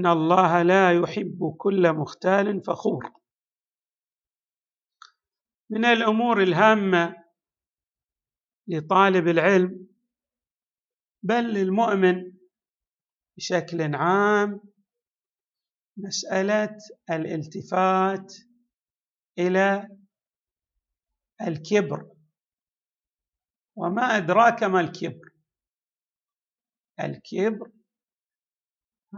ان 0.00 0.06
الله 0.06 0.62
لا 0.62 0.92
يحب 0.92 1.56
كل 1.58 1.92
مختال 1.92 2.62
فخور. 2.64 3.12
من 5.70 5.84
الأمور 5.84 6.42
الهامة 6.42 7.24
لطالب 8.68 9.28
العلم 9.28 9.88
بل 11.22 11.44
للمؤمن 11.54 12.32
بشكل 13.36 13.94
عام 13.94 14.60
مسألة 15.96 16.76
الالتفات 17.10 18.34
إلى 19.38 19.96
الكبر. 21.42 22.16
وما 23.76 24.02
أدراك 24.02 24.62
ما 24.62 24.80
الكبر؟ 24.80 25.30
الكبر 27.00 27.79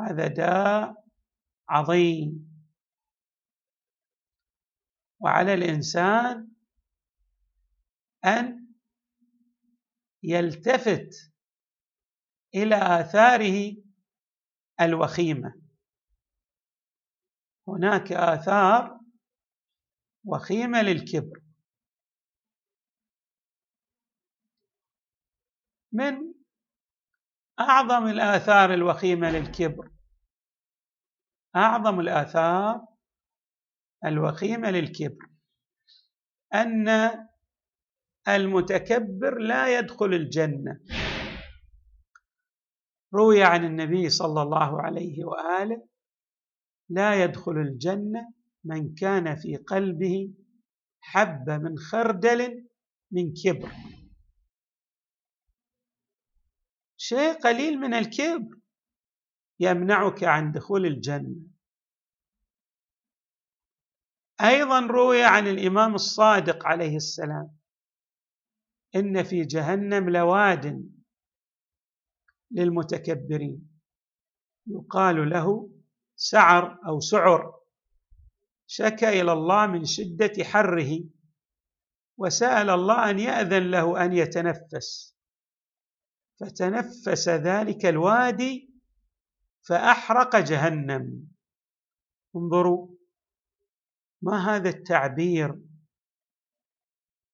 هذا 0.00 0.26
داء 0.26 1.04
عظيم. 1.68 2.52
وعلى 5.20 5.54
الإنسان 5.54 6.48
أن 8.24 8.68
يلتفت 10.22 11.32
إلى 12.54 12.74
آثاره 12.74 13.76
الوخيمة. 14.80 15.62
هناك 17.68 18.12
آثار 18.12 19.00
وخيمة 20.24 20.82
للكبر. 20.82 21.42
من 25.92 26.31
أعظم 27.60 28.06
الآثار 28.06 28.74
الوخيمة 28.74 29.30
للكبر. 29.30 29.90
أعظم 31.56 32.00
الآثار 32.00 32.86
الوخيمة 34.04 34.70
للكبر. 34.70 35.26
أن 36.54 36.88
المتكبر 38.28 39.38
لا 39.38 39.78
يدخل 39.78 40.06
الجنة. 40.06 40.80
روي 43.14 43.42
عن 43.42 43.64
النبي 43.64 44.08
صلى 44.08 44.42
الله 44.42 44.82
عليه 44.82 45.24
وآله 45.24 45.88
لا 46.88 47.24
يدخل 47.24 47.52
الجنة 47.52 48.32
من 48.64 48.94
كان 48.94 49.36
في 49.36 49.56
قلبه 49.56 50.34
حبة 51.00 51.58
من 51.58 51.78
خردل 51.78 52.68
من 53.10 53.32
كبر. 53.44 53.72
شيء 57.04 57.32
قليل 57.32 57.78
من 57.80 57.94
الكبر 57.94 58.58
يمنعك 59.60 60.24
عن 60.24 60.52
دخول 60.52 60.86
الجنة. 60.86 61.36
أيضا 64.40 64.80
روي 64.80 65.24
عن 65.24 65.46
الإمام 65.46 65.94
الصادق 65.94 66.66
عليه 66.66 66.96
السلام 66.96 67.56
إن 68.96 69.22
في 69.22 69.44
جهنم 69.44 70.10
لواد 70.10 70.90
للمتكبرين. 72.50 73.68
يقال 74.66 75.30
له 75.30 75.70
سعر 76.16 76.78
أو 76.86 77.00
سعر 77.00 77.60
شكا 78.66 79.08
إلى 79.08 79.32
الله 79.32 79.66
من 79.66 79.84
شدة 79.84 80.44
حره 80.44 81.04
وسأل 82.18 82.70
الله 82.70 83.10
أن 83.10 83.18
يأذن 83.18 83.70
له 83.70 84.04
أن 84.04 84.12
يتنفس. 84.12 85.11
فتنفس 86.42 87.28
ذلك 87.28 87.86
الوادي 87.86 88.70
فأحرق 89.68 90.36
جهنم. 90.36 91.28
انظروا 92.36 92.88
ما 94.22 94.56
هذا 94.56 94.68
التعبير 94.68 95.60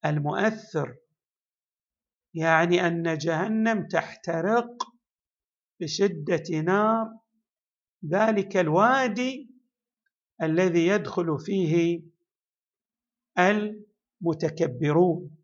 المؤثر؟ 0.04 0.96
يعني 2.34 2.86
أن 2.86 3.18
جهنم 3.18 3.88
تحترق 3.88 4.82
بشدة 5.80 6.60
نار 6.60 7.18
ذلك 8.06 8.56
الوادي 8.56 9.50
الذي 10.42 10.86
يدخل 10.86 11.38
فيه 11.38 12.02
المتكبرون. 13.38 15.37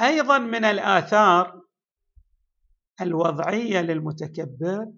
أيضا 0.00 0.38
من 0.38 0.64
الآثار 0.64 1.62
الوضعية 3.00 3.80
للمتكبر 3.80 4.92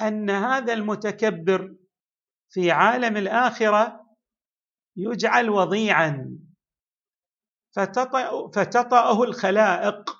أن 0.00 0.30
هذا 0.30 0.72
المتكبر 0.72 1.76
في 2.48 2.70
عالم 2.70 3.16
الآخرة 3.16 4.06
يجعل 4.96 5.50
وضيعا 5.50 6.38
فتطأ 7.76 8.50
فتطأه 8.50 9.22
الخلائق. 9.22 10.16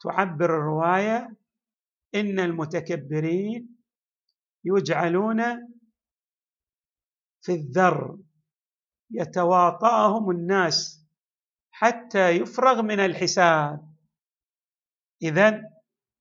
تعبر 0.00 0.44
الرواية 0.44 1.36
إن 2.14 2.40
المتكبرين 2.40 3.76
يجعلون 4.64 5.42
في 7.40 7.52
الذر 7.52 8.18
يتواطأهم 9.10 10.30
الناس. 10.30 10.99
حتى 11.80 12.30
يفرغ 12.30 12.82
من 12.82 13.00
الحساب. 13.00 13.94
اذا 15.22 15.62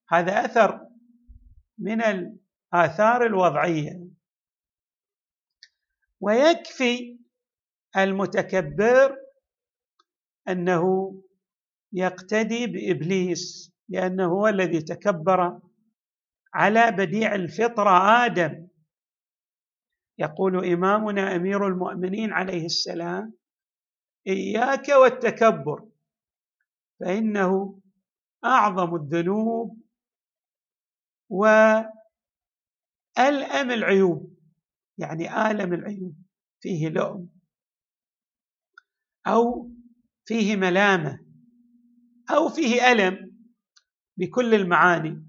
هذا 0.10 0.46
أثر 0.46 0.88
من 1.78 2.02
الآثار 2.02 3.26
الوضعية. 3.26 4.08
ويكفي 6.20 7.20
المتكبر 7.98 9.16
أنه 10.50 11.14
يقتدي 11.94 12.68
بإبليس 12.68 13.74
لأنه 13.90 14.26
هو 14.26 14.48
الذي 14.48 14.82
تكبر 14.82 15.60
على 16.54 16.92
بديع 16.92 17.36
الفطرة 17.36 18.26
آدم. 18.26 18.68
يقول 20.18 20.66
إمامنا 20.66 21.36
أمير 21.36 21.68
المؤمنين 21.68 22.34
عليه 22.34 22.66
السلام 22.66 23.40
إياك 24.30 24.90
والتكبر 24.90 25.90
فإنه 27.00 27.80
أعظم 28.46 28.96
الذنوب 28.96 29.78
وألأم 31.30 31.92
العيوب 33.72 34.40
يعني 34.98 35.52
آلم 35.52 35.74
العيوب 35.74 36.16
فيه 36.62 36.90
لؤم 36.90 37.30
أو 39.28 39.72
فيه 40.26 40.56
ملامة 40.56 41.26
أو 42.32 42.50
فيه 42.50 42.92
ألم 42.92 43.40
بكل 44.18 44.54
المعاني. 44.54 45.26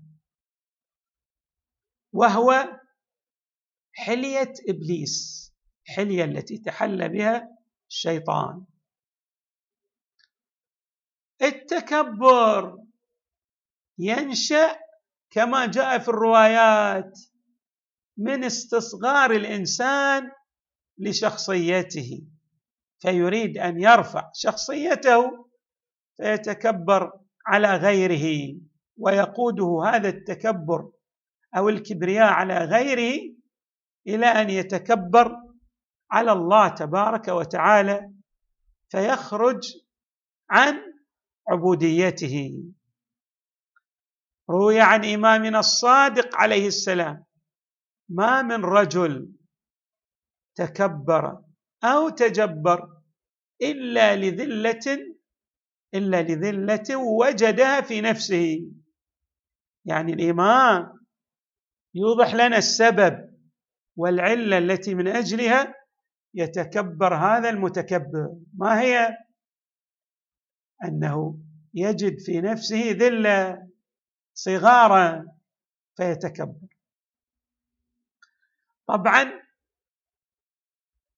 وهو 2.12 2.80
حلية 3.92 4.52
إبليس 4.68 5.50
حلية 5.86 6.24
التي 6.24 6.58
تحلى 6.58 7.08
بها 7.08 7.58
الشيطان. 7.88 8.64
التكبر 11.42 12.78
ينشأ 13.98 14.78
كما 15.30 15.66
جاء 15.66 15.98
في 15.98 16.08
الروايات 16.08 17.18
من 18.16 18.44
استصغار 18.44 19.30
الإنسان 19.30 20.30
لشخصيته 20.98 22.22
فيريد 22.98 23.58
أن 23.58 23.80
يرفع 23.80 24.30
شخصيته 24.34 25.48
فيتكبر 26.16 27.12
على 27.46 27.76
غيره 27.76 28.56
ويقوده 28.96 29.82
هذا 29.84 30.08
التكبر 30.08 30.90
أو 31.56 31.68
الكبرياء 31.68 32.32
على 32.32 32.58
غيره 32.58 33.34
إلى 34.06 34.26
أن 34.26 34.50
يتكبر 34.50 35.36
على 36.10 36.32
الله 36.32 36.68
تبارك 36.68 37.28
وتعالى 37.28 38.12
فيخرج 38.88 39.72
عن 40.50 40.90
عبوديته. 41.50 42.64
روي 44.50 44.80
عن 44.80 45.04
إمامنا 45.04 45.58
الصادق 45.58 46.36
عليه 46.36 46.66
السلام 46.66 47.24
ما 48.08 48.42
من 48.42 48.64
رجل 48.64 49.32
تكبر 50.56 51.44
أو 51.84 52.08
تجبر 52.08 52.88
إلا 53.62 54.16
لذلة 54.16 54.98
إلا 55.94 56.22
لذلة 56.22 56.96
وجدها 56.96 57.80
في 57.80 58.00
نفسه. 58.00 58.72
يعني 59.84 60.12
الإمام 60.12 61.00
يوضح 61.94 62.34
لنا 62.34 62.58
السبب 62.58 63.30
والعلة 63.96 64.58
التي 64.58 64.94
من 64.94 65.08
أجلها 65.08 65.74
يتكبر 66.34 67.14
هذا 67.14 67.50
المتكبر. 67.50 68.36
ما 68.54 68.80
هي 68.80 69.16
أنه 70.84 71.38
يجد 71.74 72.18
في 72.18 72.40
نفسه 72.40 72.90
ذلة 72.90 73.68
صغارا 74.34 75.26
فيتكبر. 75.96 76.68
طبعا 78.88 79.40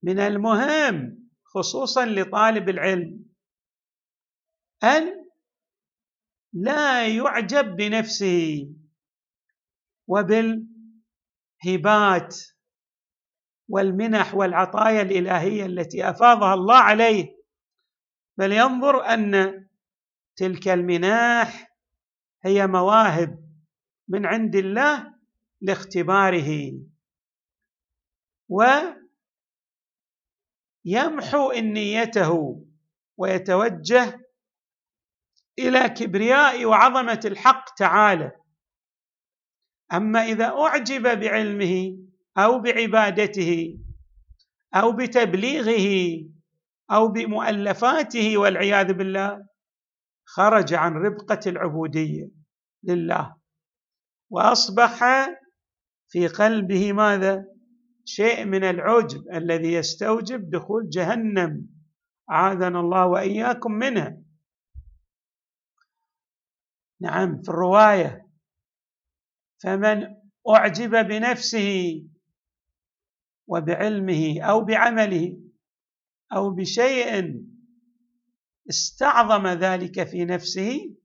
من 0.03 0.19
المهم 0.19 1.29
خصوصا 1.45 2.07
لطالب 2.07 2.69
العلم 2.69 3.25
أن 4.85 5.27
لا 6.53 7.09
يعجب 7.09 7.77
بنفسه 7.77 8.69
وبالهبات 10.07 10.67
والمنح 13.69 14.35
والعطايا 14.35 15.03
الإلهية 15.03 15.67
التي 15.67 16.11
أفاضها 16.11 16.55
الله 16.55 16.77
عليه 16.77 17.42
بل 18.37 18.53
ينظر 18.53 19.05
أن 19.05 19.65
تلك 20.37 20.69
المناح 20.69 21.73
هي 22.43 22.67
مواهب 22.67 23.49
من 24.09 24.27
عند 24.27 24.57
الله 24.57 25.15
لاختباره. 25.61 26.73
ويمحو 28.49 29.01
ان 31.51 31.73
نيته 31.73 32.63
ويتوجه 33.17 34.21
إلى 35.59 35.89
كبرياء 35.89 36.65
وعظمة 36.65 37.21
الحق 37.25 37.75
تعالى. 37.75 38.33
أما 39.93 40.25
إذا 40.25 40.45
أعجب 40.45 41.21
بعلمه 41.21 41.99
أو 42.37 42.59
بعبادته 42.59 43.79
أو 44.75 44.93
بتبليغه 44.93 46.25
أو 46.93 47.09
بمؤلفاته 47.09 48.39
والعياذ 48.39 48.93
بالله 48.93 49.47
خرج 50.25 50.75
عن 50.75 50.93
ربقة 50.93 51.41
العبودية 51.47 52.31
لله. 52.83 53.37
وأصبح 54.31 55.01
في 56.09 56.27
قلبه 56.29 56.93
ماذا؟ 56.93 57.45
شيء 58.05 58.45
من 58.45 58.65
العجب 58.65 59.23
الذي 59.35 59.73
يستوجب 59.73 60.51
دخول 60.51 60.89
جهنم. 60.89 61.69
اعاذنا 62.31 62.81
الله 62.81 63.07
وإياكم 63.07 63.73
منها 63.73 64.23
نعم 67.01 67.43
في 67.43 67.49
الرواية 67.49 68.27
فمن 69.63 70.07
أعجب 70.49 70.91
بنفسه 70.91 72.03
وبعلمه 73.47 74.41
أو 74.41 74.61
بعمله 74.65 75.42
أو 76.33 76.51
بشيء 76.51 77.43
استعظم 78.71 79.47
ذلك 79.47 80.05
في 80.09 80.25
نفسه 80.25 80.97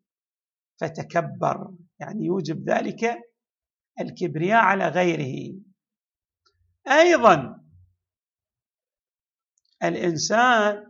فتكبر. 0.80 1.74
يعني 2.00 2.26
يوجب 2.26 2.70
ذلك 2.70 3.22
الكبرياء 4.02 4.64
على 4.64 4.88
غيره. 4.88 5.60
أيضا 6.88 7.64
الإنسان 9.84 10.88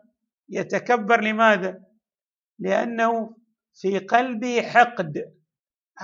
يتكبر 0.49 1.21
لماذا؟ 1.21 1.83
لأنه 2.59 3.37
في 3.73 3.99
قلبه 3.99 4.61
حقد 4.61 5.37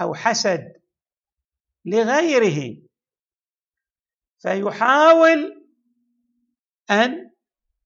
أو 0.01 0.13
حسد 0.13 0.73
لغيره 1.85 2.81
فيحاول 4.41 5.67
أن 6.91 7.22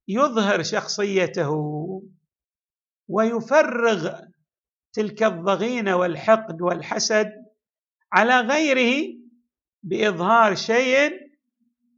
يظهر 0.08 0.64
شخصيته 0.64 1.52
ويفرغ 3.08 4.22
تلك 4.94 5.24
الضغينة 5.24 5.96
والحقد 5.96 6.62
والحسد 6.62 7.32
على 8.14 8.40
غيره 8.40 9.18
بإظهار 9.84 10.56
شيء 10.56 11.12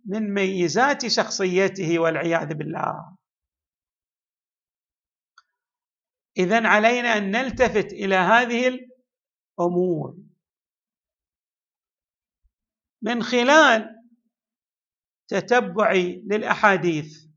من 0.05 0.33
ميزات 0.33 1.07
شخصيته 1.07 1.99
والعياذ 1.99 2.53
بالله. 2.53 3.17
اذا 6.37 6.67
علينا 6.67 7.17
أن 7.17 7.31
نلتفت 7.31 7.93
إلى 7.93 8.15
هذه 8.15 8.79
الأمور. 9.59 10.17
من 13.01 13.23
خلال 13.23 13.95
تتبعي 15.27 16.23
للأحاديث 16.25 17.28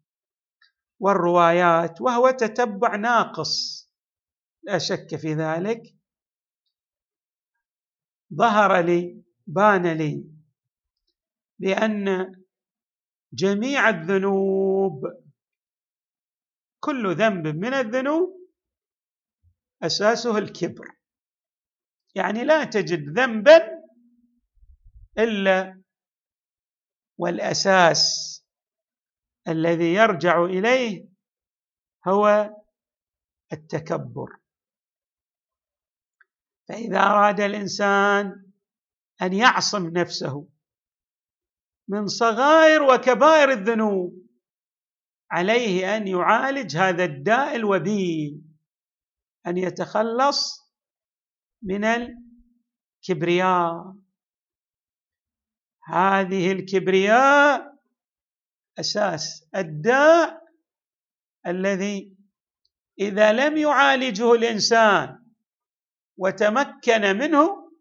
والروايات 1.02 2.00
وهو 2.00 2.30
تتبع 2.30 2.96
ناقص. 2.96 3.82
لا 4.62 4.78
شك 4.78 5.16
في 5.16 5.34
ذلك. 5.34 5.82
ظهر 8.34 8.80
لي 8.80 9.22
بان 9.46 9.86
لي 9.86 10.24
بأن 11.58 12.34
جميع 13.32 13.88
الذنوب 13.88 15.04
كل 16.80 17.14
ذنب 17.14 17.46
من 17.46 17.74
الذنوب 17.74 18.48
أساسه 19.82 20.38
الكبر. 20.38 20.96
يعني 22.14 22.44
لا 22.44 22.64
تجد 22.64 23.18
ذنبا 23.18 23.82
إلا 25.18 25.82
والأساس 27.18 28.31
الذي 29.48 29.94
يرجع 29.94 30.44
إليه 30.44 31.08
هو 32.08 32.50
التكبر. 33.52 34.36
فإذا 36.68 37.00
أراد 37.00 37.40
الإنسان 37.40 38.52
أن 39.22 39.32
يعصم 39.32 39.88
نفسه 39.88 40.48
من 41.88 42.06
صغائر 42.06 42.82
وكبائر 42.82 43.50
الذنوب 43.50 44.26
عليه 45.30 45.96
أن 45.96 46.08
يعالج 46.08 46.76
هذا 46.76 47.04
الداء 47.04 47.56
الوبيل 47.56 48.42
أن 49.46 49.58
يتخلص 49.58 50.72
من 51.62 51.84
الكبرياء. 51.84 53.94
هذه 55.84 56.52
الكبرياء 56.52 57.71
أساس 58.78 59.48
الداء 59.56 60.42
الذي 61.46 62.16
إذا 63.00 63.32
لم 63.32 63.56
يعالجه 63.56 64.32
الإنسان 64.32 65.22
وتمكن 66.16 67.00
منه 67.18 67.72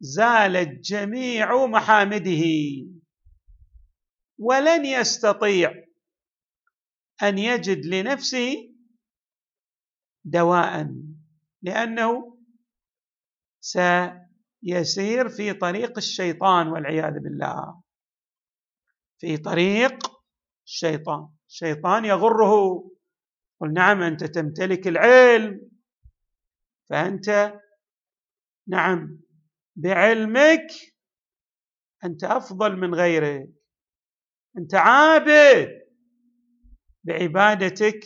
زالت 0.00 0.80
جميع 0.80 1.66
محامده. 1.66 2.44
ولن 4.38 4.84
يستطيع 4.84 5.84
أن 7.22 7.38
يجد 7.38 7.86
لنفسه 7.86 8.74
دواء 10.24 10.94
لأنه 11.62 12.38
سيسير 13.60 15.28
في 15.28 15.52
طريق 15.52 15.96
الشيطان 15.96 16.68
والعياذ 16.68 17.12
بالله. 17.12 17.82
في 19.20 19.36
طريق 19.36 20.12
الشيطان. 20.66 21.28
الشيطان 21.48 22.04
يغره. 22.04 22.84
قل 23.60 23.72
نعم 23.72 24.02
أنت 24.02 24.24
تمتلك 24.24 24.88
العلم. 24.88 25.70
فأنت 26.88 27.54
نعم 28.68 29.20
بعلمك 29.76 30.66
أنت 32.04 32.24
أفضل 32.24 32.76
من 32.76 32.94
غيرك. 32.94 33.50
أنت 34.58 34.74
عابد 34.74 35.80
بعبادتك 37.04 38.00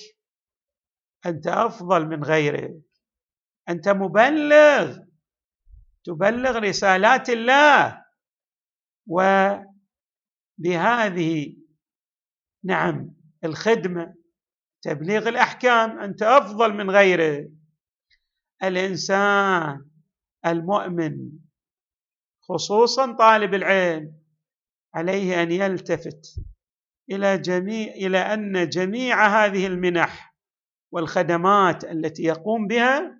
أنت 1.27 1.47
أفضل 1.47 2.07
من 2.07 2.25
غيرك. 2.25 2.83
أنت 3.69 3.89
مبلغ 3.89 4.99
تبلغ 6.05 6.59
رسالات 6.59 7.31
الله 7.31 8.05
وبهذه 10.59 11.57
نعم 12.65 13.15
الخدمة 13.45 14.15
تبليغ 14.83 15.29
الأحكام 15.29 15.99
أنت 15.99 16.23
أفضل 16.23 16.75
من 16.75 16.91
غيره. 16.91 17.51
الإنسان 18.63 19.85
المؤمن 20.47 21.31
خصوصا 22.49 23.13
طالب 23.13 23.55
العلم 23.55 24.15
عليه 24.95 25.43
أن 25.43 25.53
يلتفت 25.53 26.37
إلى 27.11 27.39
جميع 27.39 27.93
إلى 27.93 28.19
أن 28.19 28.69
جميع 28.69 29.27
هذه 29.27 29.67
المنح 29.67 30.35
والخدمات 30.93 31.85
التي 31.85 32.23
يقوم 32.23 32.67
بها 32.67 33.19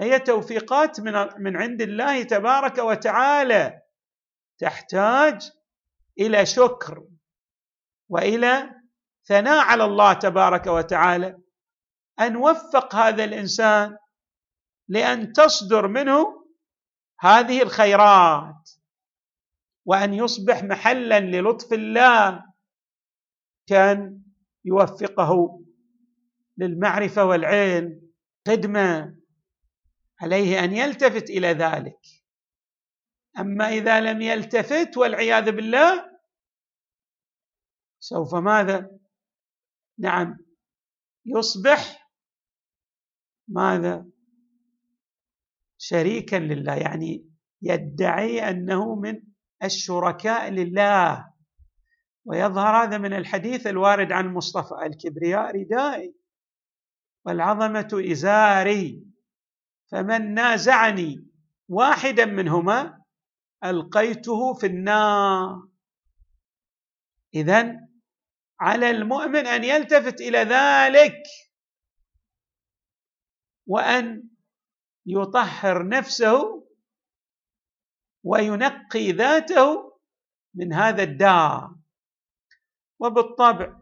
هي 0.00 0.18
توفيقات 0.18 1.00
من 1.00 1.12
من 1.38 1.56
عند 1.56 1.82
الله 1.82 2.22
تبارك 2.22 2.78
وتعالى 2.78 3.82
تحتاج 4.58 5.50
إلى 6.18 6.46
شكر 6.46 7.04
وإلى 8.08 8.70
ثناء 9.24 9.64
على 9.64 9.84
الله 9.84 10.12
تبارك 10.12 10.66
وتعالى 10.66 11.38
أن 12.20 12.36
وفق 12.36 12.94
هذا 12.94 13.24
الإنسان 13.24 13.96
لأن 14.88 15.32
تصدر 15.32 15.88
منه 15.88 16.46
هذه 17.20 17.62
الخيرات 17.62 18.70
وأن 19.84 20.14
يصبح 20.14 20.62
محلا 20.62 21.20
للطف 21.20 21.72
الله 21.72 22.44
كان 23.66 24.22
يوفقه 24.64 25.62
للمعرفة 26.56 27.24
والعلم 27.24 28.02
خدمة 28.48 29.16
عليه 30.20 30.64
أن 30.64 30.76
يلتفت 30.76 31.30
إلى 31.30 31.48
ذلك. 31.48 31.98
أما 33.38 33.68
إذا 33.68 34.00
لم 34.00 34.22
يلتفت 34.22 34.96
والعياذ 34.96 35.52
بالله 35.52 36.18
سوف 37.98 38.34
ماذا؟ 38.34 38.90
نعم 39.98 40.38
يصبح 41.26 42.10
ماذا؟ 43.48 44.06
شريكا 45.78 46.36
لله 46.36 46.74
يعني 46.74 47.30
يدعي 47.62 48.50
أنه 48.50 48.94
من 48.94 49.22
الشركاء 49.64 50.50
لله. 50.50 51.32
ويظهر 52.24 52.82
هذا 52.82 52.98
من 52.98 53.12
الحديث 53.12 53.66
الوارد 53.66 54.12
عن 54.12 54.26
المصطفى 54.26 54.74
الكبرياء 54.86 55.60
ردائي 55.60 56.14
والعظمة 57.24 57.88
إزاري 58.12 59.06
فمن 59.90 60.34
نازعني 60.34 61.26
واحدا 61.68 62.24
منهما 62.24 63.02
ألقيته 63.70 64.54
في 64.54 64.66
النار. 64.66 65.68
اذا 67.34 67.86
على 68.60 68.90
المؤمن 68.90 69.46
أن 69.46 69.64
يلتفت 69.64 70.20
إلى 70.20 70.38
ذلك 70.38 71.22
وأن 73.66 74.28
يطهر 75.06 75.88
نفسه 75.88 76.66
وينقي 78.24 79.12
ذاته 79.12 79.98
من 80.54 80.72
هذا 80.72 81.02
الداء 81.02 81.70
وبالطبع 82.98 83.80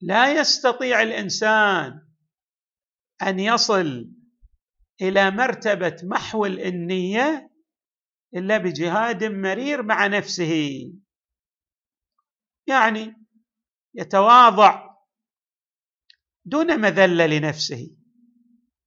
لا 0.00 0.32
يستطيع 0.32 1.02
الإنسان 1.02 2.08
أن 3.22 3.40
يصل 3.40 4.10
إلى 5.02 5.30
مرتبة 5.30 5.96
محو 6.02 6.44
الإنية 6.44 7.50
إلا 8.34 8.58
بجهاد 8.58 9.24
مرير 9.24 9.82
مع 9.82 10.06
نفسه. 10.06 10.92
يعني 12.66 13.14
يتواضع 13.94 14.94
دون 16.44 16.80
مذلة 16.80 17.26
لنفسه. 17.26 17.90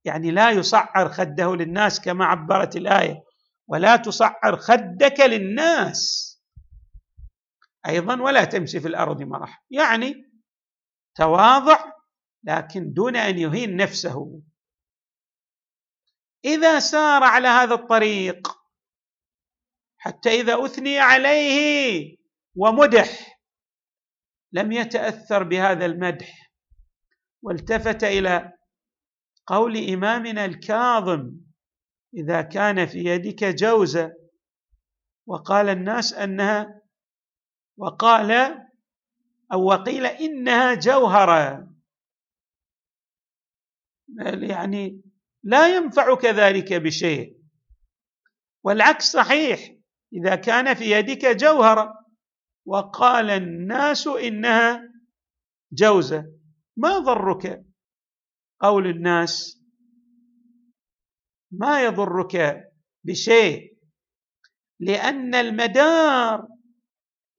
يعني 0.05 0.31
لا 0.31 0.51
يصعر 0.51 1.09
خده 1.09 1.55
للناس 1.55 2.01
كما 2.01 2.25
عبرت 2.25 2.75
الآية 2.75 3.23
ولا 3.67 3.95
تصعر 3.95 4.57
خدك 4.57 5.19
للناس. 5.19 6.27
أيضا 7.87 8.21
ولا 8.21 8.43
تمشي 8.43 8.79
في 8.79 8.87
الأرض 8.87 9.21
مرح 9.21 9.63
يعني 9.71 10.31
تواضع 11.15 11.91
لكن 12.43 12.93
دون 12.93 13.15
أن 13.15 13.37
يهين 13.39 13.75
نفسه. 13.75 14.41
إذا 16.46 16.79
سار 16.79 17.24
على 17.24 17.48
هذا 17.48 17.74
الطريق 17.74 18.58
حتى 19.98 20.29
إذا 20.29 20.65
أثني 20.65 21.00
عليه 21.00 22.17
ومدح 22.56 23.39
لم 24.51 24.72
يتأثر 24.72 25.44
بهذا 25.44 25.86
المدح 25.86 26.51
والتفت 27.41 28.03
إلى 28.03 28.53
قول 29.48 29.77
إمامنا 29.77 30.46
الكاظم 30.46 31.32
إذا 32.13 32.41
كان 32.41 32.86
في 32.86 32.98
يدك 32.98 33.44
جوزة 33.44 34.13
وقال 35.25 35.70
الناس 35.70 36.13
أنها 36.13 36.82
وقال 37.77 38.32
أو 39.53 39.63
وقيل 39.63 40.06
إنها 40.06 40.74
جوهرة. 40.74 41.74
يعني 44.25 45.06
لا 45.47 45.75
ينفعك 45.75 46.25
ذلك 46.25 46.73
بشيء. 46.73 47.37
والعكس 48.63 49.11
صحيح 49.11 49.75
إذا 50.13 50.35
كان 50.35 50.73
في 50.73 50.91
يدك 50.91 51.25
جوهرة 51.25 52.05
وقال 52.65 53.29
الناس 53.29 54.07
إنها 54.07 54.93
جوزة 55.71 56.25
ما 56.77 56.99
ضرك 56.99 57.65
قول 58.61 58.87
الناس؟ 58.87 59.63
ما 61.51 61.83
يضرك 61.83 62.63
بشيء 63.03 63.77
لأن 64.79 65.35
المدار 65.35 66.47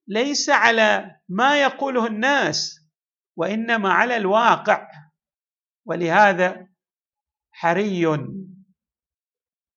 ليس 0.06 0.50
على 0.50 1.20
ما 1.28 1.62
يقوله 1.62 2.06
الناس 2.06 2.80
وإنما 3.36 3.92
على 3.92 4.16
الواقع. 4.16 4.88
ولهذا 5.86 6.67
حري. 7.58 8.06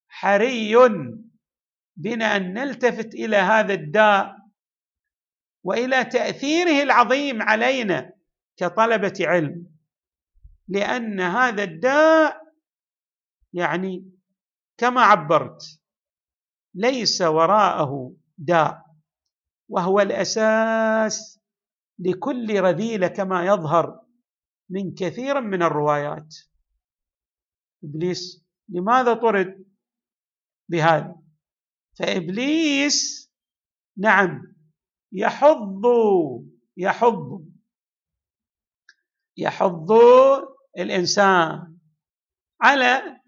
حري. 0.08 0.76
بنا 1.96 2.36
أن 2.36 2.54
نلتفت 2.54 3.14
إلى 3.14 3.36
هذا 3.36 3.74
الداء 3.74 4.36
وإلى 5.64 6.04
تأثيره 6.04 6.82
العظيم 6.82 7.42
علينا 7.42 8.12
كطلبة 8.56 9.14
علم 9.20 9.66
لأن 10.68 11.20
هذا 11.20 11.62
الداء 11.62 12.42
يعني 13.52 14.10
كما 14.78 15.00
عبرت 15.00 15.80
ليس 16.74 17.22
وراءه 17.22 18.14
داء 18.38 18.86
وهو 19.68 20.00
الأساس 20.00 21.40
لكل 21.98 22.60
رذيلة 22.60 23.08
كما 23.08 23.46
يظهر 23.46 24.00
من 24.70 24.94
كثير 24.94 25.40
من 25.40 25.62
الروايات. 25.62 26.34
إبليس. 27.84 28.44
لماذا 28.68 29.14
طرد 29.14 29.64
بهذا؟ 30.68 31.22
فإبليس 31.98 33.30
نعم 33.98 34.56
يحض 35.12 35.82
يحض 36.76 37.44
يحض 39.36 39.92
الإنسان 40.78 41.76
على 42.60 43.20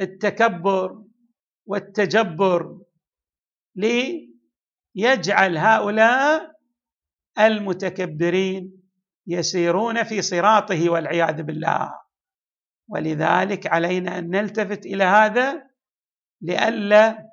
التكبر 0.00 1.04
والتجبر 1.66 2.80
ليجعل 3.76 5.56
هؤلاء 5.56 6.54
المتكبرين 7.38 8.82
يسيرون 9.26 10.04
في 10.04 10.22
صراطه 10.22 10.90
والعياذ 10.90 11.42
بالله. 11.42 12.03
ولذلك 12.88 13.66
علينا 13.66 14.18
أن 14.18 14.30
نلتفت 14.30 14.86
إلى 14.86 15.04
هذا 15.04 15.66
لئلا 16.40 17.30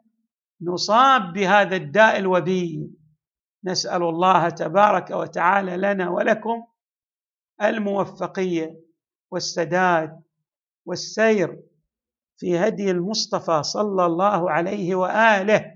نصاب 0.62 1.34
بهذا 1.34 1.76
الداء 1.76 2.18
الوبي 2.20 2.90
نسأل 3.64 4.04
الله 4.04 4.50
تبارك 4.50 5.12
وتعالى 5.12 5.78
لنا 5.78 6.10
ولكم 6.10 6.64
الموفقية 7.62 8.80
والسداد 9.32 10.22
والسير 10.86 11.60
في 12.38 12.58
هدي 12.60 12.92
المصطفى 12.92 13.64
صلى 13.64 14.06
الله 14.06 14.52
عليه 14.52 14.96
وآله 14.96 15.76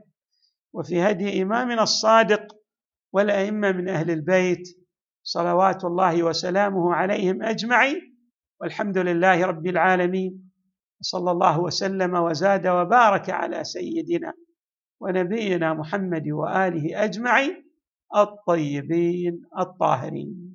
وفي 0.73 1.01
هدي 1.01 1.41
إمامنا 1.41 1.83
الصادق 1.83 2.55
والأئمة 3.13 3.71
من 3.71 3.89
أهل 3.89 4.11
البيت 4.11 4.67
صلوات 5.23 5.85
الله 5.85 6.23
وسلامه 6.23 6.93
عليهم 6.95 7.43
أجمعين. 7.43 8.14
والحمد 8.65 8.97
لله 8.97 9.45
رب 9.45 9.67
العالمين 9.67 10.51
صلى 11.01 11.31
الله 11.31 11.59
وسلم 11.59 12.13
وزاد 12.15 12.67
وبارك 12.67 13.29
على 13.29 13.63
سيدنا 13.63 14.33
ونبينا 14.99 15.73
محمد 15.73 16.27
وآله 16.29 17.03
أجمعين 17.03 17.65
الطيبين 18.15 19.41
الطاهرين. 19.59 20.54